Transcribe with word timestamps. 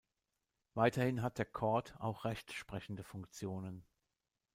Weiterhin 0.73 1.21
hat 1.21 1.37
der 1.37 1.45
Court 1.45 1.93
auch 1.99 2.25
rechtsprechende 2.25 3.03
Funktionen. 3.03 3.85